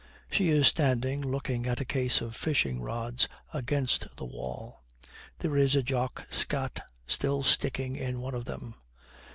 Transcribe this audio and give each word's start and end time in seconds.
She 0.31 0.49
is 0.49 0.65
standing 0.65 1.21
looking 1.21 1.67
at 1.67 1.79
a 1.79 1.85
case 1.85 2.21
of 2.21 2.35
fishing 2.35 2.81
rods 2.81 3.27
against 3.53 4.07
the 4.17 4.25
wall. 4.25 4.81
There 5.37 5.55
is 5.55 5.75
a 5.75 5.83
Jock 5.83 6.25
Scott 6.31 6.79
still 7.05 7.43
sticking 7.43 7.95
in 7.97 8.19
one 8.19 8.33
of 8.33 8.45
them. 8.45 8.73